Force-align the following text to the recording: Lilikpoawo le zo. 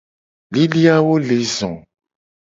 Lilikpoawo 0.53 1.13
le 1.27 1.37
zo. 1.55 1.69